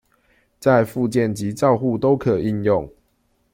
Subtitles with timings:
[0.59, 2.91] 在復健及照護都可應用